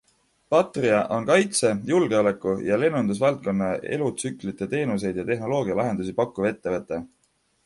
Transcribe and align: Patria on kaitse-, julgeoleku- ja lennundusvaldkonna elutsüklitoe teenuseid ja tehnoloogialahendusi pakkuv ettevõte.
Patria 0.51 1.01
on 1.17 1.25
kaitse-, 1.27 1.73
julgeoleku- 1.89 2.55
ja 2.69 2.79
lennundusvaldkonna 2.85 3.69
elutsüklitoe 3.97 4.71
teenuseid 4.75 5.21
ja 5.23 5.29
tehnoloogialahendusi 5.31 6.19
pakkuv 6.23 6.51
ettevõte. 6.55 7.03